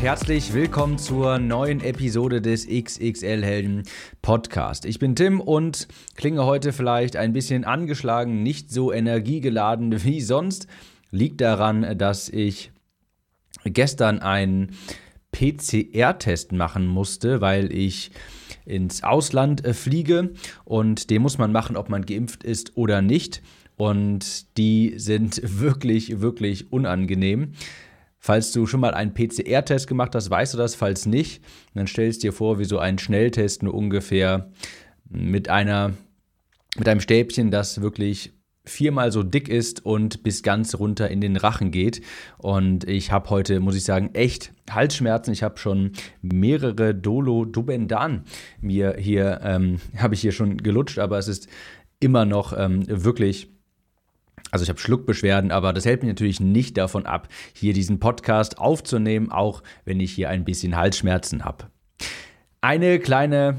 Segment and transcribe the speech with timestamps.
[0.00, 3.82] Herzlich willkommen zur neuen Episode des XXL Helden
[4.22, 4.84] Podcast.
[4.84, 10.68] Ich bin Tim und klinge heute vielleicht ein bisschen angeschlagen, nicht so energiegeladen wie sonst.
[11.10, 12.70] Liegt daran, dass ich
[13.64, 14.76] gestern einen
[15.32, 18.12] PCR-Test machen musste, weil ich
[18.64, 20.30] ins Ausland äh, fliege
[20.64, 23.42] und den muss man machen, ob man geimpft ist oder nicht.
[23.76, 27.54] Und die sind wirklich, wirklich unangenehm.
[28.18, 30.74] Falls du schon mal einen PCR-Test gemacht hast, weißt du das.
[30.74, 31.42] Falls nicht,
[31.74, 34.50] dann stellst dir vor, wie so ein Schnelltest nur ungefähr
[35.08, 35.94] mit einer
[36.76, 38.32] mit einem Stäbchen, das wirklich
[38.64, 42.02] viermal so dick ist und bis ganz runter in den Rachen geht.
[42.36, 45.32] Und ich habe heute, muss ich sagen, echt Halsschmerzen.
[45.32, 48.24] Ich habe schon mehrere Dolo Dubendan
[48.60, 51.48] mir hier, ähm, habe ich hier schon gelutscht, aber es ist
[52.00, 53.48] immer noch ähm, wirklich
[54.50, 58.58] also ich habe Schluckbeschwerden, aber das hält mich natürlich nicht davon ab, hier diesen Podcast
[58.58, 61.66] aufzunehmen, auch wenn ich hier ein bisschen Halsschmerzen habe.
[62.60, 63.58] Eine kleine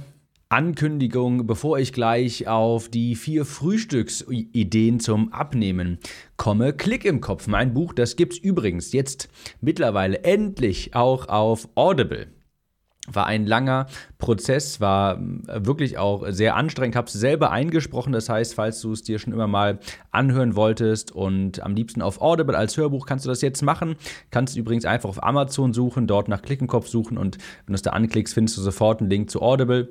[0.51, 5.99] Ankündigung, bevor ich gleich auf die vier Frühstücksideen zum Abnehmen
[6.37, 6.73] komme.
[6.73, 9.29] Klick im Kopf, mein Buch, das gibt's übrigens jetzt
[9.61, 12.38] mittlerweile endlich auch auf Audible.
[13.11, 16.95] War ein langer Prozess, war äh, wirklich auch sehr anstrengend.
[16.95, 19.79] Habe es selber eingesprochen, das heißt, falls du es dir schon immer mal
[20.11, 23.95] anhören wolltest und am liebsten auf Audible als Hörbuch kannst du das jetzt machen.
[24.31, 27.91] Kannst übrigens einfach auf Amazon suchen, dort nach Klickenkopf suchen und wenn du es da
[27.91, 29.89] anklickst, findest du sofort einen Link zu Audible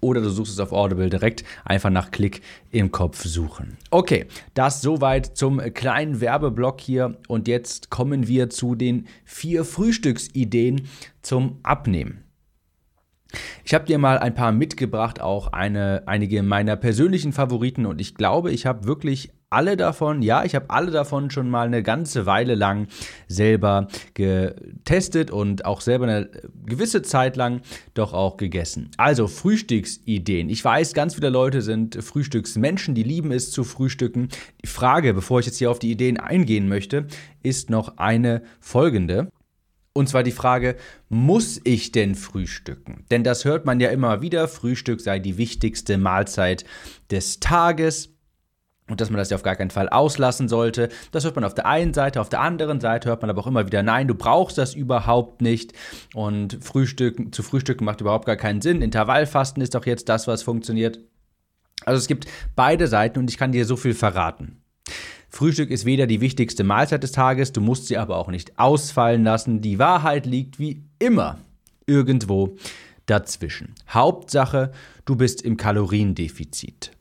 [0.00, 2.40] oder du suchst es auf Audible direkt einfach nach Klick
[2.70, 3.76] im Kopf suchen.
[3.90, 10.88] Okay, das soweit zum kleinen Werbeblock hier und jetzt kommen wir zu den vier Frühstücksideen
[11.22, 12.24] zum Abnehmen.
[13.64, 18.14] Ich habe dir mal ein paar mitgebracht, auch eine, einige meiner persönlichen Favoriten und ich
[18.14, 22.24] glaube, ich habe wirklich alle davon, ja, ich habe alle davon schon mal eine ganze
[22.24, 22.86] Weile lang
[23.26, 26.30] selber getestet und auch selber eine
[26.64, 27.60] gewisse Zeit lang
[27.94, 28.90] doch auch gegessen.
[28.96, 30.48] Also Frühstücksideen.
[30.48, 34.28] Ich weiß, ganz viele Leute sind Frühstücksmenschen, die lieben es zu frühstücken.
[34.62, 37.06] Die Frage, bevor ich jetzt hier auf die Ideen eingehen möchte,
[37.42, 39.30] ist noch eine folgende.
[39.92, 40.76] Und zwar die Frage,
[41.08, 43.04] muss ich denn frühstücken?
[43.10, 46.64] Denn das hört man ja immer wieder, Frühstück sei die wichtigste Mahlzeit
[47.10, 48.10] des Tages
[48.90, 50.88] und dass man das ja auf gar keinen Fall auslassen sollte.
[51.12, 53.46] Das hört man auf der einen Seite, auf der anderen Seite hört man aber auch
[53.46, 55.72] immer wieder, nein, du brauchst das überhaupt nicht
[56.14, 58.82] und Frühstücken, zu Frühstücken macht überhaupt gar keinen Sinn.
[58.82, 60.98] Intervallfasten ist doch jetzt das, was funktioniert.
[61.86, 64.62] Also es gibt beide Seiten und ich kann dir so viel verraten.
[65.28, 69.22] Frühstück ist weder die wichtigste Mahlzeit des Tages, du musst sie aber auch nicht ausfallen
[69.22, 69.60] lassen.
[69.60, 71.38] Die Wahrheit liegt wie immer
[71.86, 72.56] irgendwo
[73.06, 73.74] dazwischen.
[73.88, 74.72] Hauptsache,
[75.04, 76.92] du bist im Kaloriendefizit.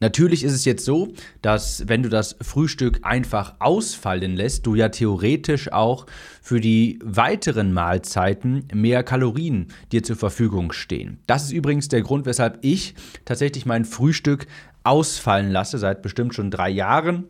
[0.00, 1.12] Natürlich ist es jetzt so,
[1.42, 6.06] dass wenn du das Frühstück einfach ausfallen lässt, du ja theoretisch auch
[6.40, 11.18] für die weiteren Mahlzeiten mehr Kalorien dir zur Verfügung stehen.
[11.26, 12.94] Das ist übrigens der Grund, weshalb ich
[13.26, 14.46] tatsächlich mein Frühstück
[14.84, 17.28] ausfallen lasse, seit bestimmt schon drei Jahren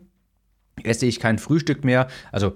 [0.83, 2.07] esse ich kein Frühstück mehr.
[2.31, 2.55] Also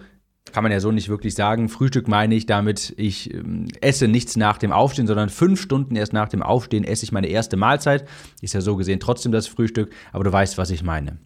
[0.51, 1.69] kann man ja so nicht wirklich sagen.
[1.69, 6.13] Frühstück meine ich damit, ich ähm, esse nichts nach dem Aufstehen, sondern fünf Stunden erst
[6.13, 8.07] nach dem Aufstehen esse ich meine erste Mahlzeit.
[8.41, 11.17] Ist ja so gesehen trotzdem das Frühstück, aber du weißt, was ich meine.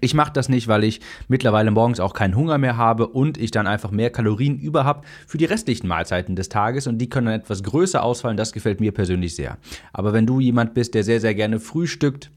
[0.00, 3.50] Ich mache das nicht, weil ich mittlerweile morgens auch keinen Hunger mehr habe und ich
[3.50, 7.26] dann einfach mehr Kalorien über habe für die restlichen Mahlzeiten des Tages und die können
[7.26, 8.36] dann etwas größer ausfallen.
[8.36, 9.58] Das gefällt mir persönlich sehr.
[9.92, 12.30] Aber wenn du jemand bist, der sehr, sehr gerne frühstückt,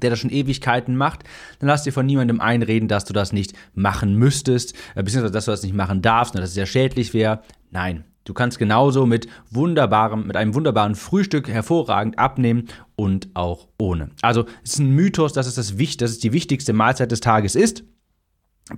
[0.00, 1.24] der das schon Ewigkeiten macht,
[1.58, 5.44] dann lass dir von niemandem einreden, dass du das nicht machen müsstest, äh, beziehungsweise dass
[5.44, 7.42] du das nicht machen darfst, dass es sehr schädlich wäre.
[7.70, 14.10] Nein, du kannst genauso mit wunderbarem, mit einem wunderbaren Frühstück hervorragend abnehmen und auch ohne.
[14.22, 17.54] Also es ist ein Mythos, dass es das dass es die wichtigste Mahlzeit des Tages
[17.54, 17.84] ist.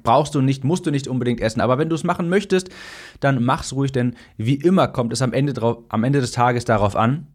[0.02, 1.60] Brauchst du nicht, musst du nicht unbedingt essen.
[1.60, 2.70] Aber wenn du es machen möchtest,
[3.20, 6.64] dann mach's ruhig, denn wie immer kommt es am Ende, drauf, am Ende des Tages
[6.64, 7.26] darauf an,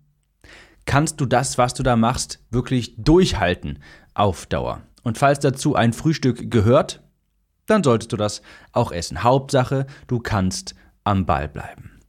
[0.85, 3.79] kannst du das, was du da machst, wirklich durchhalten
[4.13, 4.81] auf Dauer.
[5.03, 7.01] Und falls dazu ein Frühstück gehört,
[7.65, 8.41] dann solltest du das
[8.71, 9.23] auch essen.
[9.23, 11.99] Hauptsache, du kannst am Ball bleiben.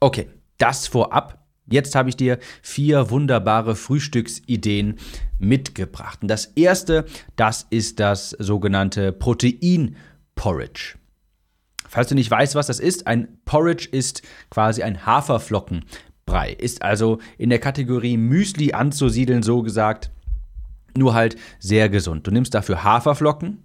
[0.00, 0.28] Okay,
[0.58, 1.38] das vorab.
[1.66, 4.98] Jetzt habe ich dir vier wunderbare Frühstücksideen
[5.38, 6.20] mitgebracht.
[6.22, 7.04] Und das erste,
[7.36, 9.96] das ist das sogenannte Protein
[10.34, 10.96] Porridge.
[11.86, 15.06] Falls du nicht weißt, was das ist, ein Porridge ist quasi ein
[16.30, 16.52] Haferflockenbrei.
[16.52, 20.10] Ist also in der Kategorie Müsli anzusiedeln, so gesagt.
[20.96, 22.26] Nur halt sehr gesund.
[22.26, 23.58] Du nimmst dafür Haferflocken,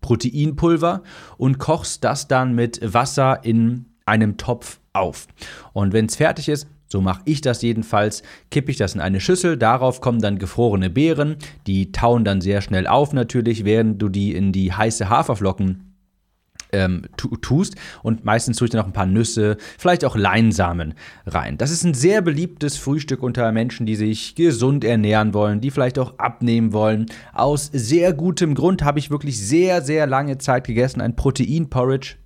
[0.00, 1.02] Proteinpulver
[1.36, 5.26] und kochst das dann mit Wasser in einem Topf auf.
[5.72, 8.22] Und wenn es fertig ist, so mache ich das jedenfalls.
[8.50, 11.36] Kippe ich das in eine Schüssel, darauf kommen dann gefrorene Beeren,
[11.66, 15.89] die tauen dann sehr schnell auf natürlich, während du die in die heiße Haferflocken
[16.72, 17.76] ähm, tust.
[18.02, 20.94] Und meistens tue ich dann noch ein paar Nüsse, vielleicht auch Leinsamen
[21.26, 21.58] rein.
[21.58, 25.98] Das ist ein sehr beliebtes Frühstück unter Menschen, die sich gesund ernähren wollen, die vielleicht
[25.98, 27.06] auch abnehmen wollen.
[27.32, 31.00] Aus sehr gutem Grund habe ich wirklich sehr, sehr lange Zeit gegessen.
[31.00, 32.16] Ein Protein-Porridge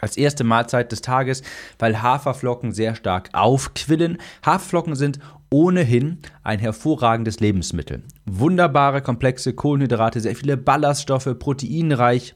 [0.00, 1.42] als erste Mahlzeit des Tages,
[1.78, 4.18] weil Haferflocken sehr stark aufquillen.
[4.44, 5.18] Haferflocken sind
[5.50, 8.02] ohnehin ein hervorragendes Lebensmittel.
[8.26, 12.34] Wunderbare, komplexe Kohlenhydrate, sehr viele Ballaststoffe, proteinreich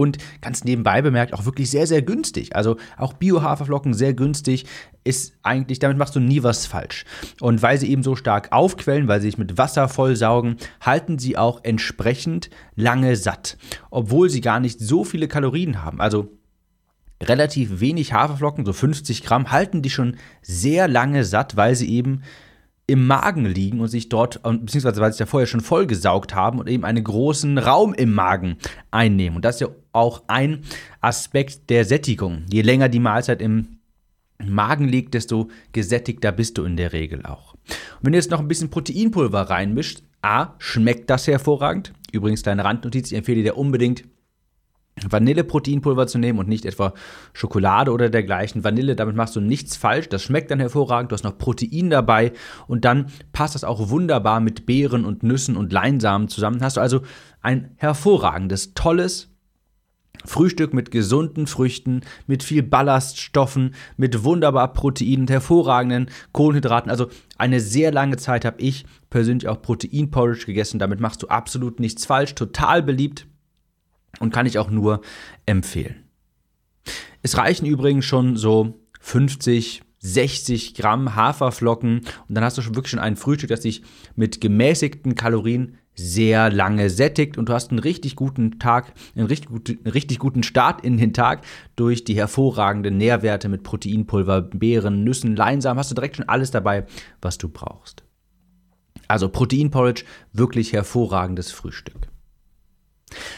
[0.00, 2.56] und ganz nebenbei bemerkt auch wirklich sehr, sehr günstig.
[2.56, 4.64] Also auch Bio-Haferflocken sehr günstig
[5.04, 7.04] ist eigentlich, damit machst du nie was falsch.
[7.40, 11.36] Und weil sie eben so stark aufquellen, weil sie sich mit Wasser vollsaugen, halten sie
[11.36, 13.58] auch entsprechend lange satt,
[13.90, 16.00] obwohl sie gar nicht so viele Kalorien haben.
[16.00, 16.28] Also
[17.22, 22.22] relativ wenig Haferflocken, so 50 Gramm, halten die schon sehr lange satt, weil sie eben
[22.90, 26.68] im Magen liegen und sich dort, beziehungsweise weil sie ja vorher schon vollgesaugt haben und
[26.68, 28.56] eben einen großen Raum im Magen
[28.90, 29.36] einnehmen.
[29.36, 30.62] Und das ist ja auch ein
[31.00, 32.42] Aspekt der Sättigung.
[32.50, 33.78] Je länger die Mahlzeit im
[34.44, 37.54] Magen liegt, desto gesättigter bist du in der Regel auch.
[37.54, 41.92] Und wenn du jetzt noch ein bisschen Proteinpulver reinmischt, A, schmeckt das hervorragend.
[42.12, 44.04] Übrigens, deine Randnotiz, ich empfehle dir unbedingt
[45.08, 46.92] Vanilleproteinpulver zu nehmen und nicht etwa
[47.32, 48.64] Schokolade oder dergleichen.
[48.64, 50.08] Vanille, damit machst du nichts falsch.
[50.08, 51.10] Das schmeckt dann hervorragend.
[51.10, 52.32] Du hast noch Protein dabei
[52.66, 56.62] und dann passt das auch wunderbar mit Beeren und Nüssen und Leinsamen zusammen.
[56.62, 57.00] Hast du also
[57.40, 59.30] ein hervorragendes, tolles
[60.24, 66.90] Frühstück mit gesunden Früchten, mit viel Ballaststoffen, mit wunderbar Protein und hervorragenden Kohlenhydraten.
[66.90, 67.08] Also
[67.38, 70.78] eine sehr lange Zeit habe ich persönlich auch Proteinporridge gegessen.
[70.78, 72.34] Damit machst du absolut nichts falsch.
[72.34, 73.26] Total beliebt
[74.18, 75.02] und kann ich auch nur
[75.46, 76.04] empfehlen.
[77.22, 82.90] Es reichen übrigens schon so 50, 60 Gramm Haferflocken und dann hast du schon wirklich
[82.90, 83.82] schon ein Frühstück, das dich
[84.16, 89.50] mit gemäßigten Kalorien sehr lange sättigt und du hast einen richtig guten Tag, einen richtig,
[89.50, 91.44] gut, einen richtig guten Start in den Tag
[91.76, 96.86] durch die hervorragenden Nährwerte mit Proteinpulver, Beeren, Nüssen, Leinsamen, hast du direkt schon alles dabei,
[97.20, 98.02] was du brauchst.
[99.08, 102.09] Also Proteinporridge, wirklich hervorragendes Frühstück.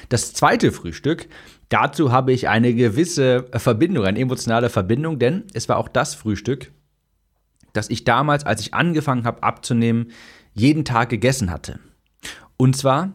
[0.09, 1.29] Das zweite Frühstück,
[1.69, 6.73] dazu habe ich eine gewisse Verbindung, eine emotionale Verbindung, denn es war auch das Frühstück,
[7.73, 10.11] das ich damals, als ich angefangen habe abzunehmen,
[10.55, 11.81] jeden Tag gegessen hatte.
[12.57, 13.13] Und zwar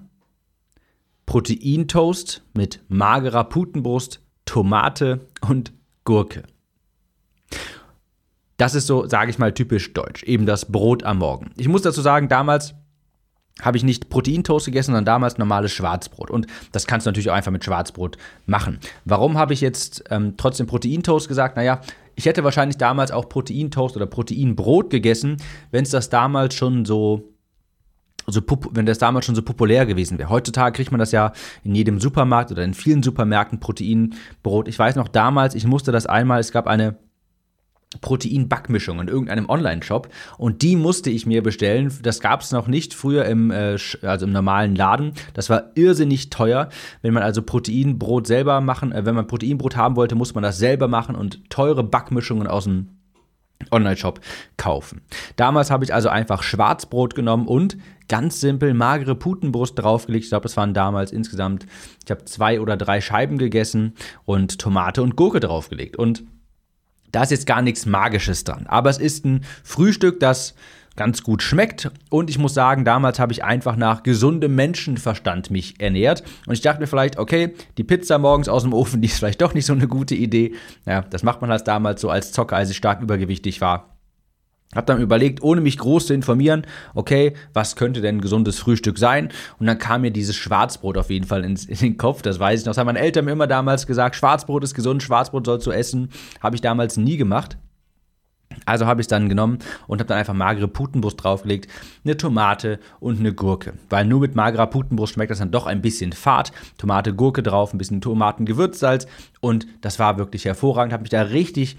[1.28, 5.74] Proteintoast mit magerer Putenbrust, Tomate und
[6.06, 6.44] Gurke.
[8.56, 10.24] Das ist so, sage ich mal, typisch deutsch.
[10.24, 11.52] Eben das Brot am Morgen.
[11.58, 12.74] Ich muss dazu sagen, damals
[13.62, 16.30] habe ich nicht Proteintoast gegessen, sondern damals normales Schwarzbrot.
[16.30, 18.80] Und das kannst du natürlich auch einfach mit Schwarzbrot machen.
[19.06, 21.56] Warum habe ich jetzt ähm, trotzdem Proteintoast gesagt?
[21.56, 21.82] Naja,
[22.16, 25.38] ich hätte wahrscheinlich damals auch Proteintoast oder Proteinbrot gegessen,
[25.72, 27.34] wenn es das damals schon so
[28.30, 30.30] so, wenn das damals schon so populär gewesen wäre.
[30.30, 31.32] Heutzutage kriegt man das ja
[31.64, 34.68] in jedem Supermarkt oder in vielen Supermärkten Proteinbrot.
[34.68, 36.98] Ich weiß noch damals, ich musste das einmal, es gab eine
[38.02, 41.94] Protein-Backmischung in irgendeinem Online-Shop und die musste ich mir bestellen.
[42.02, 45.14] Das gab es noch nicht früher im, äh, also im normalen Laden.
[45.34, 46.70] Das war irrsinnig teuer.
[47.02, 50.58] Wenn man also Proteinbrot selber machen, äh, wenn man Proteinbrot haben wollte, muss man das
[50.58, 52.90] selber machen und teure Backmischungen aus dem
[53.72, 54.20] Online-Shop
[54.58, 55.02] kaufen.
[55.36, 57.78] Damals habe ich also einfach Schwarzbrot genommen und
[58.08, 60.26] ganz simpel magere Putenbrust draufgelegt.
[60.26, 61.66] Ich glaube, das waren damals insgesamt,
[62.04, 63.94] ich habe zwei oder drei Scheiben gegessen
[64.26, 65.98] und Tomate und Gurke draufgelegt.
[65.98, 66.24] Und
[67.12, 68.66] da ist jetzt gar nichts Magisches dran.
[68.68, 70.56] Aber es ist ein Frühstück, das
[70.98, 71.90] ganz gut schmeckt.
[72.10, 76.24] Und ich muss sagen, damals habe ich einfach nach gesundem Menschenverstand mich ernährt.
[76.46, 79.42] Und ich dachte mir vielleicht, okay, die Pizza morgens aus dem Ofen, die ist vielleicht
[79.42, 80.56] doch nicht so eine gute Idee.
[80.86, 83.97] Ja, das macht man halt damals so als Zocker, als ich stark übergewichtig war.
[84.76, 89.30] Hab dann überlegt, ohne mich groß zu informieren, okay, was könnte denn gesundes Frühstück sein?
[89.60, 92.60] Und dann kam mir dieses Schwarzbrot auf jeden Fall ins, in den Kopf, das weiß
[92.60, 92.72] ich noch.
[92.72, 96.10] Das haben meine Eltern mir immer damals gesagt, Schwarzbrot ist gesund, Schwarzbrot sollst du essen.
[96.42, 97.58] Habe ich damals nie gemacht.
[98.66, 101.70] Also habe ich es dann genommen und habe dann einfach magere Putenbrust draufgelegt,
[102.04, 103.74] eine Tomate und eine Gurke.
[103.90, 106.52] Weil nur mit magerer Putenbrust schmeckt das dann doch ein bisschen fad.
[106.78, 109.08] Tomate, Gurke drauf, ein bisschen Tomatengewürzsalz
[109.40, 110.92] und das war wirklich hervorragend.
[110.92, 111.78] Habe mich da richtig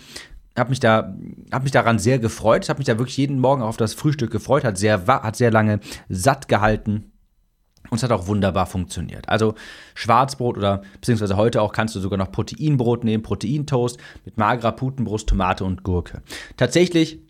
[0.59, 1.15] habe mich da
[1.53, 2.65] habe mich daran sehr gefreut.
[2.65, 5.51] Ich habe mich da wirklich jeden Morgen auf das Frühstück gefreut, hat sehr hat sehr
[5.51, 7.13] lange satt gehalten.
[7.91, 9.29] Und es hat auch wunderbar funktioniert.
[9.29, 9.55] Also
[9.95, 15.29] Schwarzbrot oder beziehungsweise heute auch kannst du sogar noch Proteinbrot nehmen, Proteintoast mit magerer Putenbrust,
[15.29, 16.23] Tomate und Gurke.
[16.57, 17.21] Tatsächlich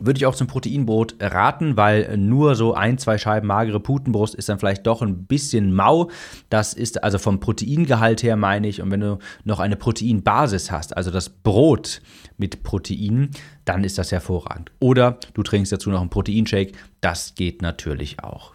[0.00, 4.48] würde ich auch zum Proteinbrot raten, weil nur so ein, zwei Scheiben magere Putenbrust ist
[4.48, 6.10] dann vielleicht doch ein bisschen mau.
[6.50, 8.80] Das ist also vom Proteingehalt her, meine ich.
[8.82, 12.00] Und wenn du noch eine Proteinbasis hast, also das Brot
[12.36, 13.30] mit Protein,
[13.64, 14.70] dann ist das hervorragend.
[14.80, 18.54] Oder du trinkst dazu noch einen Proteinshake, das geht natürlich auch.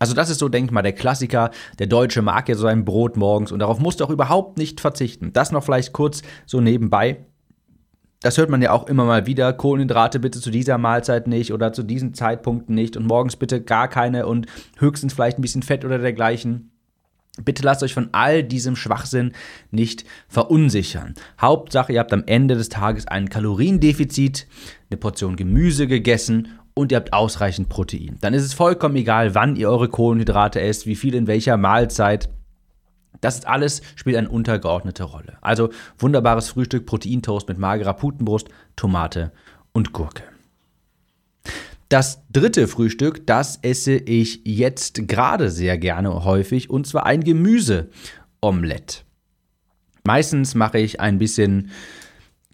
[0.00, 1.50] Also das ist so, denke ich mal, der Klassiker.
[1.78, 4.80] Der Deutsche mag ja so ein Brot morgens und darauf musst du auch überhaupt nicht
[4.80, 5.32] verzichten.
[5.34, 7.26] Das noch vielleicht kurz so nebenbei.
[8.22, 9.52] Das hört man ja auch immer mal wieder.
[9.54, 13.88] Kohlenhydrate bitte zu dieser Mahlzeit nicht oder zu diesen Zeitpunkten nicht und morgens bitte gar
[13.88, 14.46] keine und
[14.78, 16.70] höchstens vielleicht ein bisschen Fett oder dergleichen.
[17.42, 19.32] Bitte lasst euch von all diesem Schwachsinn
[19.70, 21.14] nicht verunsichern.
[21.40, 24.46] Hauptsache, ihr habt am Ende des Tages ein Kaloriendefizit,
[24.90, 28.18] eine Portion Gemüse gegessen und ihr habt ausreichend Protein.
[28.20, 32.28] Dann ist es vollkommen egal, wann ihr eure Kohlenhydrate esst, wie viel in welcher Mahlzeit.
[33.20, 35.36] Das alles spielt eine untergeordnete Rolle.
[35.40, 39.32] Also wunderbares Frühstück, Proteintoast mit magerer Putenbrust, Tomate
[39.72, 40.22] und Gurke.
[41.88, 49.04] Das dritte Frühstück, das esse ich jetzt gerade sehr gerne häufig, und zwar ein Gemüseomelett.
[50.04, 51.70] Meistens mache ich ein bisschen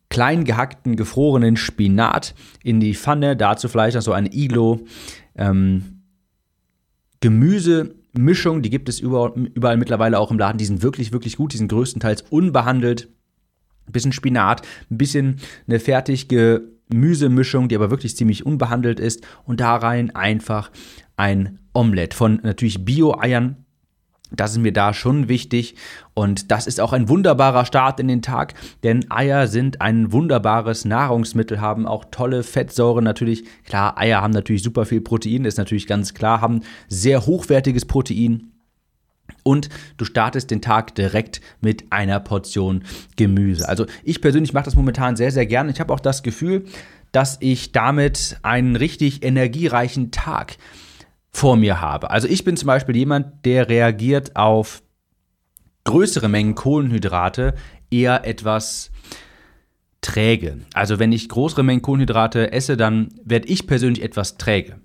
[0.08, 3.36] klein gehackten, gefrorenen Spinat in die Pfanne.
[3.36, 4.80] Dazu vielleicht noch so eine Iglo.
[5.36, 6.02] Ähm,
[8.16, 10.56] Gemüsemischung, die gibt es überall, überall mittlerweile auch im Laden.
[10.56, 11.52] Die sind wirklich, wirklich gut.
[11.52, 13.08] Die sind größtenteils unbehandelt.
[13.86, 15.36] Ein bisschen Spinat, ein bisschen
[15.68, 19.24] eine fertige Gemüsemischung, die aber wirklich ziemlich unbehandelt ist.
[19.44, 20.70] Und da rein einfach
[21.16, 23.65] ein Omelett von natürlich Bio-Eiern
[24.30, 25.76] das ist mir da schon wichtig
[26.14, 30.84] und das ist auch ein wunderbarer Start in den Tag, denn Eier sind ein wunderbares
[30.84, 33.44] Nahrungsmittel, haben auch tolle Fettsäuren natürlich.
[33.64, 38.52] Klar, Eier haben natürlich super viel Protein, ist natürlich ganz klar, haben sehr hochwertiges Protein.
[39.42, 42.84] Und du startest den Tag direkt mit einer Portion
[43.16, 43.68] Gemüse.
[43.68, 45.70] Also ich persönlich mache das momentan sehr, sehr gerne.
[45.70, 46.64] Ich habe auch das Gefühl,
[47.12, 50.56] dass ich damit einen richtig energiereichen Tag
[51.36, 52.10] vor mir habe.
[52.10, 54.82] Also ich bin zum Beispiel jemand, der reagiert auf
[55.84, 57.54] größere Mengen Kohlenhydrate
[57.90, 58.90] eher etwas
[60.00, 60.60] träge.
[60.72, 64.80] Also wenn ich größere Mengen Kohlenhydrate esse, dann werde ich persönlich etwas träge.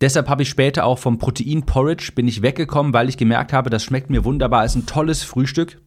[0.00, 3.70] Deshalb habe ich später auch vom Protein Porridge bin ich weggekommen, weil ich gemerkt habe,
[3.70, 5.80] das schmeckt mir wunderbar, ist ein tolles Frühstück.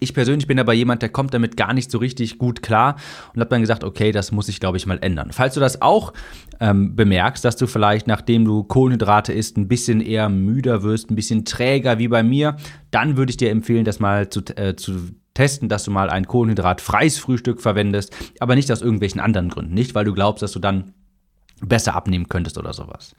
[0.00, 2.96] Ich persönlich bin aber jemand, der kommt damit gar nicht so richtig gut klar
[3.34, 5.30] und habe dann gesagt, okay, das muss ich, glaube ich, mal ändern.
[5.32, 6.12] Falls du das auch
[6.58, 11.16] ähm, bemerkst, dass du vielleicht, nachdem du Kohlenhydrate isst, ein bisschen eher müder wirst, ein
[11.16, 12.56] bisschen träger wie bei mir,
[12.90, 16.26] dann würde ich dir empfehlen, das mal zu, äh, zu testen, dass du mal ein
[16.26, 19.74] kohlenhydratfreies Frühstück verwendest, aber nicht aus irgendwelchen anderen Gründen.
[19.74, 20.92] Nicht, weil du glaubst, dass du dann
[21.60, 23.14] besser abnehmen könntest oder sowas.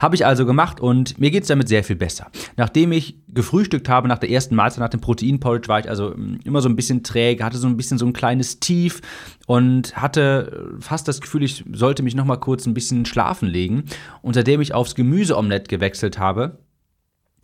[0.00, 2.30] Habe ich also gemacht und mir geht es damit sehr viel besser.
[2.56, 6.40] Nachdem ich gefrühstückt habe nach der ersten Mahlzeit, nach dem Proteinporridge, war ich also mm,
[6.44, 9.00] immer so ein bisschen träge, hatte so ein bisschen so ein kleines Tief
[9.46, 13.84] und hatte fast das Gefühl, ich sollte mich noch mal kurz ein bisschen schlafen legen.
[14.22, 16.58] Und seitdem ich aufs Gemüseomelett gewechselt habe,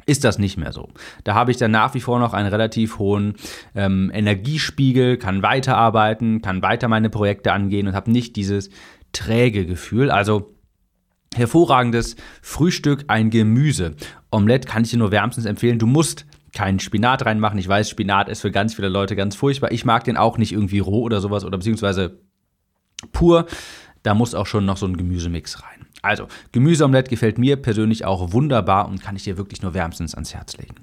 [0.06, 0.88] ist das nicht mehr so.
[1.24, 3.34] Da habe ich dann nach wie vor noch einen relativ hohen
[3.74, 8.70] ähm, Energiespiegel, kann weiterarbeiten, kann weiter meine Projekte angehen und habe nicht dieses
[9.12, 10.10] träge Gefühl.
[10.10, 10.54] Also
[11.34, 13.94] hervorragendes Frühstück, ein Gemüse.
[14.30, 15.78] Omelette kann ich dir nur wärmstens empfehlen.
[15.78, 17.58] Du musst keinen Spinat reinmachen.
[17.58, 19.70] Ich weiß, Spinat ist für ganz viele Leute ganz furchtbar.
[19.72, 22.18] Ich mag den auch nicht irgendwie roh oder sowas oder beziehungsweise
[23.12, 23.46] pur.
[24.02, 25.86] Da muss auch schon noch so ein Gemüsemix rein.
[26.02, 30.34] Also, Gemüseomelette gefällt mir persönlich auch wunderbar und kann ich dir wirklich nur wärmstens ans
[30.34, 30.74] Herz legen.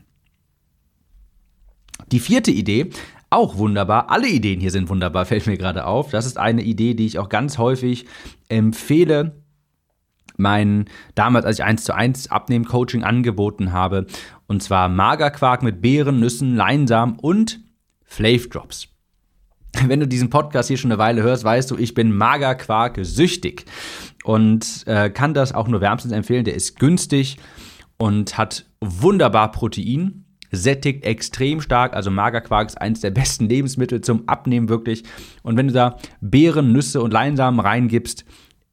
[2.11, 2.91] Die vierte Idee
[3.29, 4.09] auch wunderbar.
[4.09, 6.11] Alle Ideen hier sind wunderbar, fällt mir gerade auf.
[6.11, 8.05] Das ist eine Idee, die ich auch ganz häufig
[8.49, 9.43] empfehle.
[10.39, 14.05] Mein, damals, als ich 1 zu 1 Abnehmen-Coaching angeboten habe.
[14.45, 17.59] Und zwar Magerquark mit Beeren, Nüssen, Leinsamen und
[18.03, 18.87] Flav Drops.
[19.87, 23.65] Wenn du diesen Podcast hier schon eine Weile hörst, weißt du, ich bin Magerquark süchtig
[24.23, 26.45] und äh, kann das auch nur wärmstens empfehlen.
[26.45, 27.37] Der ist günstig
[27.97, 31.93] und hat wunderbar Protein sättigt extrem stark.
[31.93, 35.03] Also Magerquark ist eines der besten Lebensmittel zum Abnehmen wirklich.
[35.43, 38.25] Und wenn du da Beeren, Nüsse und Leinsamen reingibst,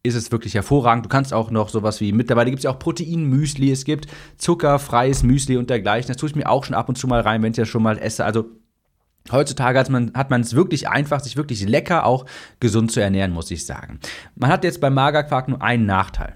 [0.03, 1.07] ist es wirklich hervorragend.
[1.07, 5.23] Du kannst auch noch sowas wie, mittlerweile gibt es ja auch Proteinmüsli, es gibt zuckerfreies
[5.23, 6.09] Müsli und dergleichen.
[6.09, 7.83] Das tue ich mir auch schon ab und zu mal rein, wenn ich das schon
[7.83, 8.25] mal esse.
[8.25, 8.51] Also
[9.33, 12.27] Heutzutage hat man, hat man es wirklich einfach, sich wirklich lecker auch
[12.61, 13.99] gesund zu ernähren, muss ich sagen.
[14.37, 16.35] Man hat jetzt beim Magerquark nur einen Nachteil.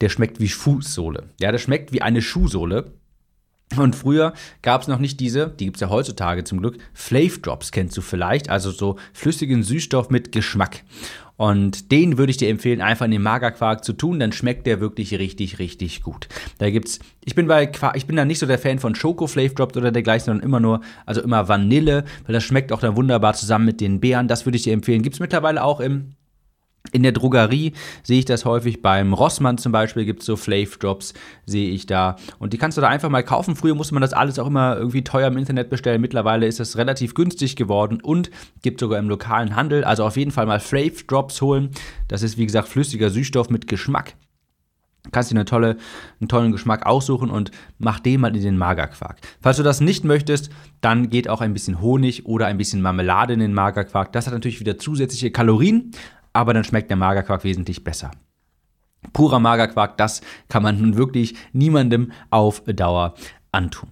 [0.00, 1.30] Der schmeckt wie Fußsohle.
[1.40, 2.92] Ja, der schmeckt wie eine Schuhsohle.
[3.76, 4.32] Und früher
[4.62, 7.96] gab es noch nicht diese, die gibt es ja heutzutage zum Glück, Flav Drops kennst
[7.96, 10.84] du vielleicht, also so flüssigen Süßstoff mit Geschmack.
[11.36, 14.80] Und den würde ich dir empfehlen, einfach in den Magerquark zu tun, dann schmeckt der
[14.80, 16.28] wirklich richtig, richtig gut.
[16.58, 19.28] Da gibt's, ich bin bei Quark, ich bin da nicht so der Fan von Schoko
[19.28, 22.96] Flav Drops oder dergleichen, sondern immer nur, also immer Vanille, weil das schmeckt auch dann
[22.96, 24.26] wunderbar zusammen mit den Beeren.
[24.26, 25.02] Das würde ich dir empfehlen.
[25.02, 26.16] Gibt's mittlerweile auch im
[26.92, 30.76] in der Drogerie sehe ich das häufig, beim Rossmann zum Beispiel gibt es so Flav
[30.78, 31.14] Drops,
[31.46, 32.16] sehe ich da.
[32.38, 33.56] Und die kannst du da einfach mal kaufen.
[33.56, 36.00] Früher musste man das alles auch immer irgendwie teuer im Internet bestellen.
[36.00, 38.30] Mittlerweile ist das relativ günstig geworden und
[38.62, 39.84] gibt sogar im lokalen Handel.
[39.84, 41.70] Also auf jeden Fall mal Flav Drops holen.
[42.08, 44.14] Das ist wie gesagt flüssiger Süßstoff mit Geschmack.
[45.10, 45.76] Kannst dir eine tolle,
[46.20, 49.18] einen tollen Geschmack aussuchen und mach den mal in den Magerquark.
[49.40, 53.32] Falls du das nicht möchtest, dann geht auch ein bisschen Honig oder ein bisschen Marmelade
[53.32, 54.12] in den Magerquark.
[54.12, 55.92] Das hat natürlich wieder zusätzliche Kalorien,
[56.38, 58.12] aber dann schmeckt der Magerquark wesentlich besser.
[59.12, 63.14] Purer Magerquark, das kann man nun wirklich niemandem auf Dauer
[63.50, 63.90] antun.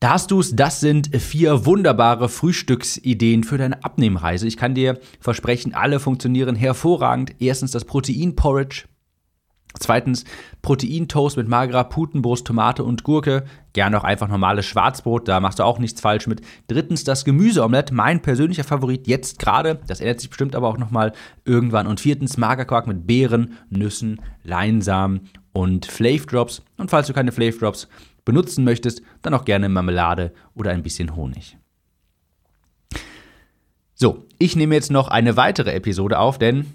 [0.00, 4.48] Da hast du es, das sind vier wunderbare Frühstücksideen für deine Abnehmreise.
[4.48, 7.36] Ich kann dir versprechen, alle funktionieren hervorragend.
[7.38, 8.86] Erstens das Protein-Porridge,
[9.78, 10.24] Zweitens
[10.62, 13.44] Proteintoast mit magerer Putenbrust, Tomate und Gurke.
[13.72, 16.40] Gerne auch einfach normales Schwarzbrot, da machst du auch nichts falsch mit.
[16.66, 19.80] Drittens das Gemüseomelett, mein persönlicher Favorit jetzt gerade.
[19.86, 21.12] Das ändert sich bestimmt aber auch nochmal
[21.44, 21.86] irgendwann.
[21.86, 26.62] Und viertens Magerquark mit Beeren, Nüssen, Leinsamen und Flav Drops.
[26.76, 27.88] Und falls du keine Flav Drops
[28.24, 31.58] benutzen möchtest, dann auch gerne Marmelade oder ein bisschen Honig.
[33.94, 36.66] So, ich nehme jetzt noch eine weitere Episode auf, denn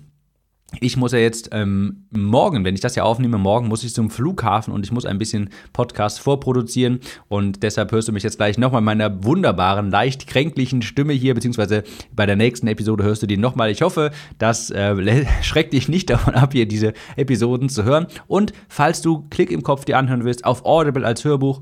[0.80, 4.10] ich muss ja jetzt ähm, morgen, wenn ich das ja aufnehme, morgen muss ich zum
[4.10, 8.58] Flughafen und ich muss ein bisschen Podcast vorproduzieren und deshalb hörst du mich jetzt gleich
[8.58, 11.84] nochmal meiner wunderbaren, leicht kränklichen Stimme hier, beziehungsweise
[12.16, 13.70] bei der nächsten Episode hörst du die nochmal.
[13.70, 18.08] Ich hoffe, das äh, schreckt dich nicht davon ab, hier diese Episoden zu hören.
[18.28, 21.62] Und falls du Klick im Kopf dir anhören willst, auf Audible als Hörbuch,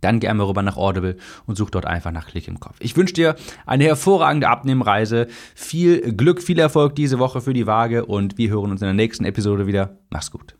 [0.00, 1.16] dann einmal rüber nach Audible
[1.46, 2.76] und such dort einfach nach Klick im Kopf.
[2.80, 8.06] Ich wünsche dir eine hervorragende Abnehmreise, viel Glück, viel Erfolg diese Woche für die Waage
[8.06, 9.98] und wir hören uns in der nächsten Episode wieder.
[10.10, 10.59] Mach's gut.